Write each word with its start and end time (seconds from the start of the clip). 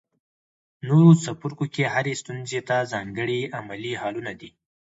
نورو 0.87 1.09
څپرکو 1.23 1.65
کې 1.73 1.83
هرې 1.93 2.13
ستونزې 2.21 2.61
ته 2.67 2.75
ځانګړي 2.91 3.39
عملي 3.59 3.93
حلونه 4.01 4.31
دي. 4.39 4.49